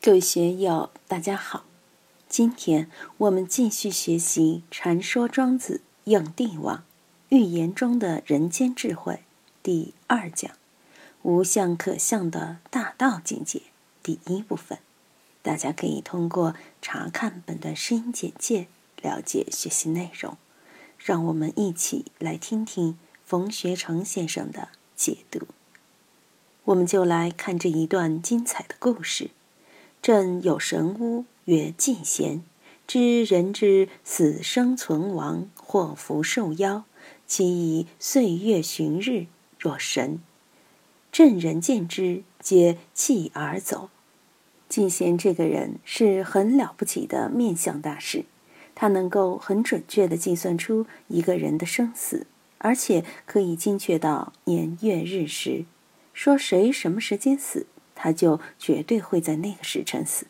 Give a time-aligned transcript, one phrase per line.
[0.00, 1.64] 各位学友，大家好！
[2.28, 6.84] 今天我们继续学习《传说庄子应帝王
[7.30, 9.14] 寓言中的人间智慧》
[9.60, 10.52] 第二讲
[11.22, 13.62] “无相可相的大道境界”
[14.00, 14.78] 第一部分。
[15.42, 18.68] 大家可以通过查看本段声音简介
[19.02, 20.38] 了解学习内容。
[20.96, 22.96] 让我们一起来听听
[23.26, 25.48] 冯学成先生的解读。
[26.66, 29.32] 我们就来看这一段精彩的故事。
[30.08, 32.42] 朕有神巫曰进贤，
[32.86, 36.84] 知人之死生存亡，祸福寿夭，
[37.26, 39.26] 其以岁月旬日
[39.58, 40.18] 若神。
[41.12, 43.90] 朕人见之，皆弃而走。
[44.66, 48.24] 进贤这个人是很了不起的面相大师，
[48.74, 55.66] 他能够很准确地计算出一个人的生死，而且可以精确到年月日时，
[56.14, 57.66] 说谁什么时间死。
[58.00, 60.28] 他就绝对会在那个时辰死，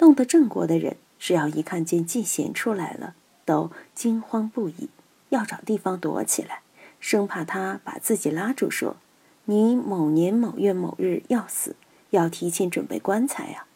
[0.00, 4.88] 弄得郑国的人只要一看见季贤出来了，都惊慌不已，
[5.28, 6.62] 要找地方躲起来，
[6.98, 8.96] 生怕他把自己拉住，说
[9.46, 11.76] ：“你某年某月某日要死，
[12.10, 13.68] 要提前准备棺材啊。”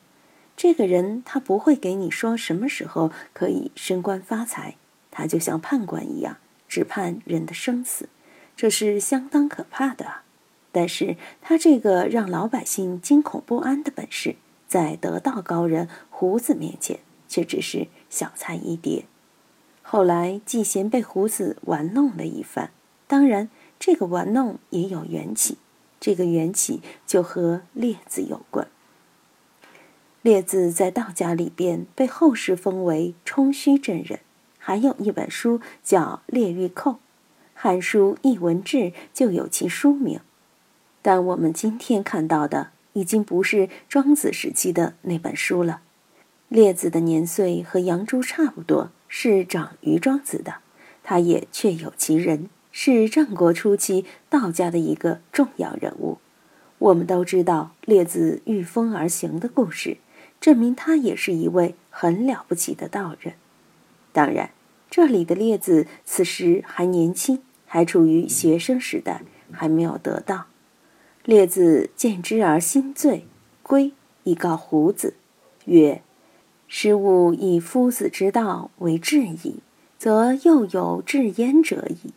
[0.56, 4.74] 这个人他不会给你说什么时候可以升官发财，
[5.12, 8.08] 他就像判官一样，只判人的生死，
[8.56, 10.24] 这是相当可怕的啊。
[10.70, 19.06] 但是他这个让老百姓惊恐不安的本事，在得道高人胡子面前却只是小菜一碟。
[19.82, 22.70] 后来季贤被胡子玩弄了一番，
[23.06, 25.56] 当然这个玩弄也有缘起，
[25.98, 28.68] 这个缘起就和列子有关。
[30.20, 34.20] 列子在道家里边被后世封为冲虚真人，
[34.58, 36.90] 还有一本书叫《列玉寇》，
[37.54, 38.76] 《汉书艺文志》
[39.14, 40.20] 就有其书名。
[41.08, 45.80] 但我们今天看到的已经不是庄子时期的那本书了。
[46.48, 50.56] 列子的年岁和杨朱差不多，是长于庄子的，
[51.02, 56.18] 他也确有其人，是战国初期道家的一个重要人物。
[56.76, 59.96] 我们都知道列子御风而行的故事，
[60.38, 63.32] 证明他也是一位很了不起的道人。
[64.12, 64.50] 当然，
[64.90, 70.48] 这里的列子此时还年轻，还处于学生时代，还没有得道。
[71.28, 73.26] 列子见之而心醉，
[73.62, 73.92] 归
[74.24, 75.12] 以告胡子，
[75.66, 76.00] 曰
[76.66, 79.56] ：“师吾以夫子之道为质矣，
[79.98, 82.14] 则又有质焉者矣。”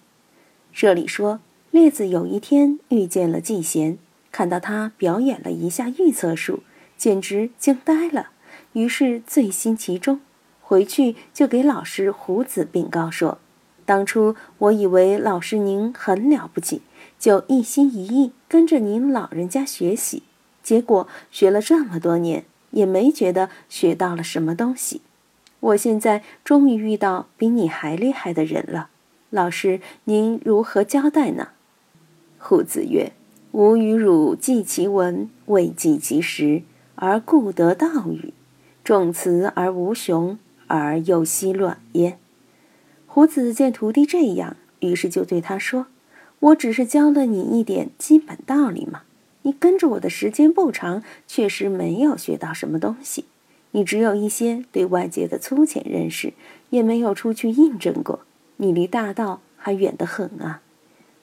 [0.72, 3.98] 这里说，列子有一天遇见了季贤，
[4.32, 6.64] 看到他表演了一下预测术，
[6.96, 8.30] 简直惊呆了，
[8.72, 10.22] 于是醉心其中，
[10.62, 13.40] 回去就给老师胡子禀告说
[13.86, 16.82] ：“当初我以为老师您很了不起。”
[17.22, 20.24] 就一心一意跟着您老人家学习，
[20.64, 25.02] 结果学了这么多年，也没觉得学到了什么东西。
[25.60, 28.90] 我现在终于遇到比你还厉害的人了，
[29.30, 31.50] 老师您如何交代呢？
[32.40, 33.12] 胡子曰
[33.54, 36.64] ：“吾与汝记其文，未记其实，
[36.96, 38.34] 而故得道语。
[38.84, 42.18] 重辞而无雄，而又稀乱焉。”
[43.06, 45.86] 胡子见徒弟这样，于是就对他说。
[46.42, 49.04] 我只是教了你一点基本道理嘛，
[49.44, 53.26] 你跟着我的时间不长，确实没有学到什么东西。
[53.72, 56.34] 你只有一些对外界的粗浅认识，
[56.72, 58.22] 也没有出去印证过，
[58.58, 60.62] 你离大道还远得很啊。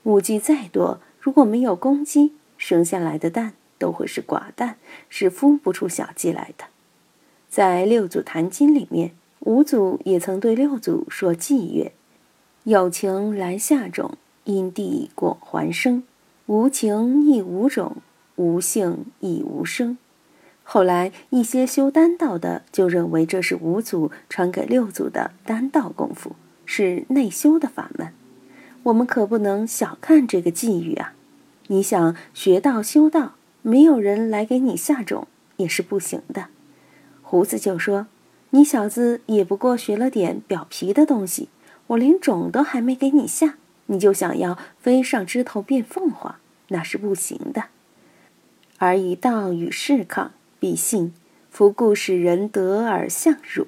[0.04, 4.76] 武技再多，如果没有攻击，生下来的蛋都会是寡蛋，
[5.08, 6.66] 是孵不出小鸡来的。
[7.48, 11.92] 在六祖坛经里面，五祖也曾对六祖说：“偈曰：
[12.62, 14.16] 有情来下种。”
[14.50, 16.02] 因地果还生，
[16.46, 17.98] 无情亦无种，
[18.36, 19.98] 无性亦无生。
[20.64, 28.08] 后来一些修丹道的就认为这是五祖传给六祖的丹道功夫，是内修的法门。
[28.84, 31.12] 我们可不能小看这个际遇啊！
[31.66, 35.28] 你想学道修道，没有人来给你下种
[35.58, 36.46] 也是不行的。
[37.20, 38.06] 胡子就说
[38.50, 41.50] ：“你小子也不过学了点表皮的东西，
[41.88, 43.58] 我连种都还没给你下。”
[43.88, 46.36] 你就想要飞上枝头变凤凰，
[46.68, 47.64] 那是不行的。
[48.78, 51.12] 而以道与世抗，必信。
[51.50, 53.66] 夫故使人得而相辱。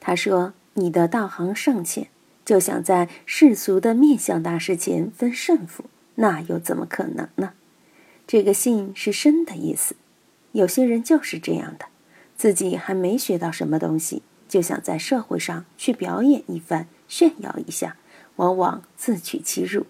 [0.00, 2.08] 他说：“你的道行尚浅，
[2.44, 5.84] 就想在世俗的面相大师前分胜负，
[6.14, 7.52] 那又怎么可能呢？”
[8.26, 9.96] 这个“信”是深的意思。
[10.52, 11.86] 有些人就是这样的，
[12.36, 17.96] 自己还没学到什么东西，就想在社会上去表演一番，炫耀一下。
[18.36, 19.86] 往往自取其辱，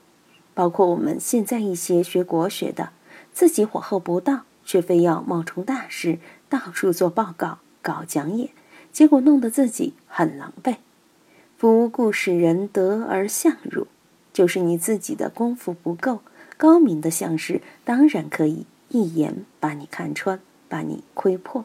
[0.54, 2.90] 包括我们现在一些学国学的，
[3.32, 8.50] 自己火候不到，却非要冒充大师，到处做报告、搞讲演，
[8.92, 10.76] 结果弄得自己很狼狈。
[11.58, 13.86] 不故使人得而相辱，
[14.32, 16.20] 就是你自己的功夫不够，
[16.56, 20.38] 高明的相士当然可以一眼把你看穿，
[20.68, 21.64] 把你窥破。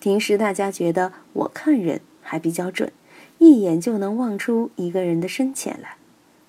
[0.00, 2.92] 平时大家觉得我看人还比较准，
[3.38, 5.96] 一眼就能望出一个人的深浅来。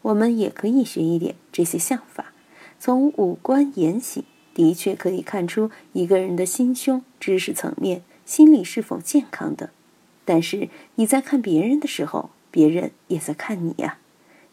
[0.03, 2.33] 我们也可以学一点这些相法，
[2.79, 4.23] 从五官言行，
[4.53, 9.71] 的确可以看出一个人的心胸、知识层面、心理是否健康的。
[10.23, 13.97] 但是你在看别人的时候，别人也在看你呀。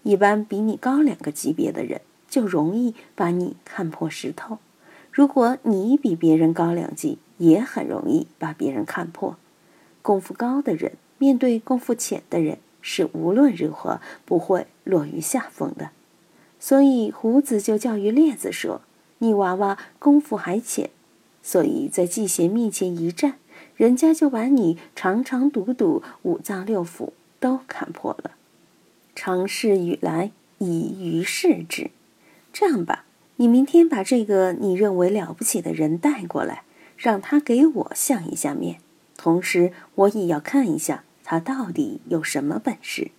[0.03, 4.59] 一般比你高两个级别的人，就容易把你看破石头。
[5.11, 9.37] 如果你比别人高两级，也很容易把别人看破。
[10.03, 15.91] 功夫高的人面对功夫浅的人，是无论如何不会落于下风的。
[16.59, 18.81] 所以胡子就教育列子说
[19.19, 20.91] ：“你娃娃功夫还浅，
[21.43, 23.35] 所以在季贤面前一站，
[23.77, 28.33] 人家就把你长长笃笃五脏六腑都看破了。
[29.15, 31.91] 常事与来，以于视之。
[32.53, 33.05] 这样吧。”
[33.37, 36.63] 你明天把这个你认为了不起的人带过来，
[36.97, 38.79] 让他给我相一下面，
[39.25, 43.11] 同时我也要看一下他到底有什么本事。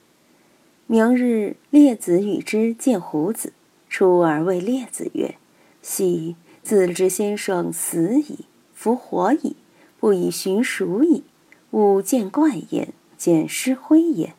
[0.86, 3.54] 明日列子与之见胡子，
[3.90, 5.34] 出而谓列子曰
[5.82, 9.56] ：“昔子之先生死矣，复活矣，
[10.00, 11.24] 不以寻属矣。
[11.72, 14.36] 吾见怪焉，见尸灰焉。”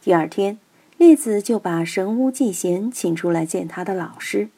[0.00, 0.60] 第二天，
[0.98, 4.50] 列子就把神巫季贤请出来见他的老师。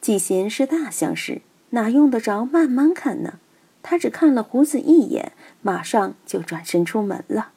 [0.00, 3.40] 季贤是大相士，哪用得着慢慢看呢？
[3.82, 7.50] 他只看了胡子一眼，马上就转身出门了。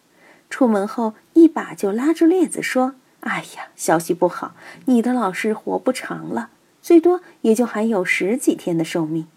[0.50, 4.56] 出门后，一把就拉住列子说：“哎呀，消息不好，
[4.86, 6.50] 你的老师活不长了，
[6.82, 9.28] 最多也就还有十几天的寿命。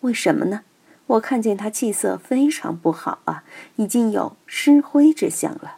[0.00, 0.62] 为什么呢？
[1.06, 3.44] 我看见他气色非常不好啊，
[3.76, 5.76] 已经有尸灰之象了。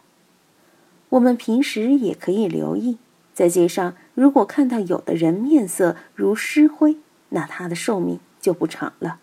[1.09, 2.97] 我们平时也可以留意。”
[3.33, 6.97] 在街上，如果看到有的人面色如尸灰，
[7.29, 9.17] 那他的寿命就不长了。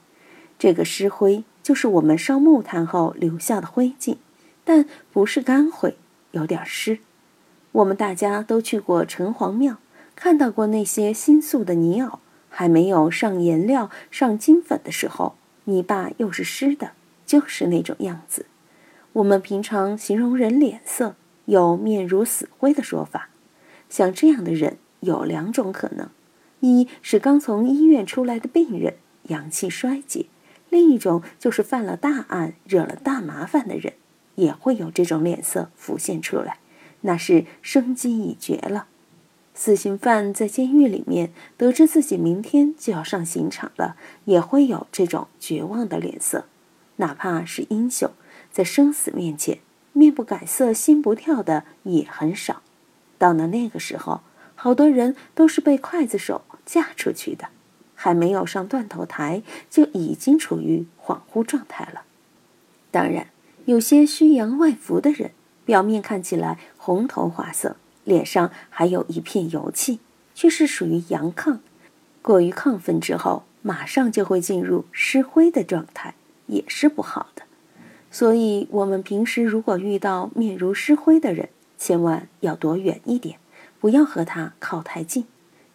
[0.60, 4.18] 这个尸灰就是我们烧木炭后留下的灰烬，
[4.62, 5.96] 但不是干灰，
[6.32, 6.98] 有点湿。
[7.72, 9.78] 我们大家都去过城隍庙，
[10.14, 12.18] 看到过那些新塑的泥偶，
[12.50, 15.34] 还没有上颜料、上金粉的时候，
[15.64, 16.92] 泥巴又是湿的，
[17.24, 18.44] 就是那种样子。
[19.14, 21.16] 我们平常形容人脸色
[21.46, 23.30] 有面如死灰的说法。
[23.88, 26.10] 像这样的人有两种可能：
[26.60, 28.96] 一是刚从医院出来的病人，
[29.28, 30.26] 阳气衰竭；
[30.70, 33.92] 另一种就是犯了大案、惹了大麻烦的人，
[34.36, 36.58] 也会有这种脸色浮现出来，
[37.02, 38.86] 那是生机已绝了。
[39.52, 46.46] 死刑犯在监狱里面得知自己明天就要上刑场了，也会有这种绝望的脸色。
[46.96, 48.10] 哪怕是英雄，
[48.52, 49.58] 在生死面前
[49.92, 52.62] 面不改色、心不跳的也很少。
[53.18, 54.20] 到了那个时候，
[54.54, 57.48] 好多人都是被刽子手架出去的，
[58.02, 62.00] 还没有上断头台，就已经处于恍惚状态了。
[62.90, 63.26] 当然，
[63.66, 65.32] 有些虚阳外浮的人，
[65.66, 70.00] 表面看起来红头花色，脸上还有一片油气，
[70.34, 71.58] 却是属于阳亢。
[72.22, 76.14] 过于亢奋之后，马上就会进入湿灰的状态，
[76.46, 77.42] 也是不好的。
[78.10, 83.38] 所以，我们平时如果遇到面如湿灰的人，千万要躲远一点，
[83.78, 85.26] 不要和他靠太近。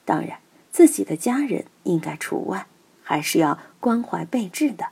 [0.04, 0.40] 当然，
[0.72, 2.68] 自己的家人应该除外，
[3.02, 4.90] 还是要关怀备至的。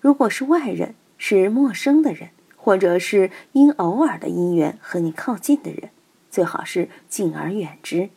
[0.00, 5.90] 如果是外人，是陌生的人，或者是因偶尔的因缘和你靠近的人，
[6.30, 8.08] 最好是敬而远之。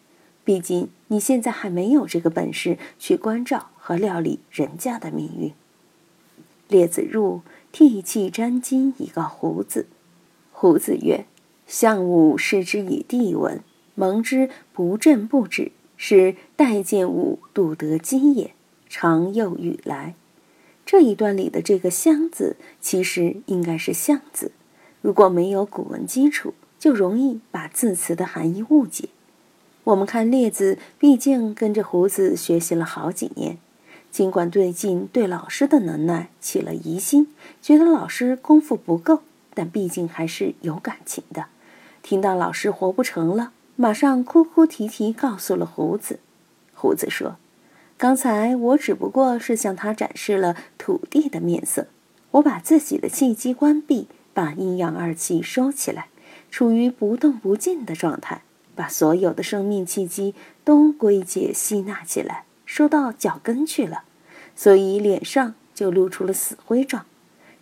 [0.44, 5.54] 毕竟你现在还没有这个本事去关照和料理人家的命运。
[6.68, 9.88] 列子入，涕泣沾巾以告胡子。
[10.52, 11.26] 胡子曰。
[11.68, 13.64] 相武视之以地闻，
[13.96, 15.72] 蒙之不振不止，
[16.04, 18.56] 是待见吾度得今也。
[18.90, 20.16] 常又语来，
[20.84, 24.52] 这一段里的这个“相”字，其实应该是“相”字。
[25.04, 29.10] 如果没有古文基础，就容易把字词的含义误解。
[29.84, 33.60] 我们看列子，毕竟跟着胡子学习了好几年，
[34.10, 37.28] 尽管最近对老师的能耐起了疑心，
[37.62, 39.20] 觉得老师功夫不够，
[39.54, 41.46] 但毕竟还是有感情的。
[42.02, 46.20] 听到老师活不成了，马上哭哭啼啼告诉了胡子。
[46.74, 47.38] 胡子说
[47.98, 51.88] ：“刚才我只不过是向他展示了土地的面色，
[52.32, 56.08] 我把自己的气机关闭，把阴阳二气收起来，
[56.50, 58.44] 处于不动不静的状态，
[58.76, 64.04] 把所有的生命气机都归结吸纳起来，收到脚跟去了，
[64.56, 67.06] 所以脸上就露出了死灰状。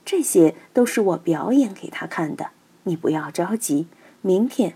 [0.05, 2.51] 这些都是我表演给他看的。
[2.83, 3.87] 你不要着急，
[4.21, 4.75] 明天